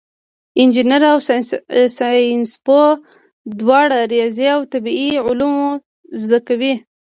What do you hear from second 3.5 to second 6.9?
دواړه ریاضي او طبیعي علوم زده کوي.